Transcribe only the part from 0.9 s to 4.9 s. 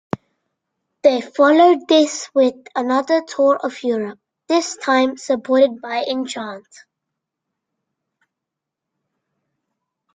They followed this with another tour of Europe, this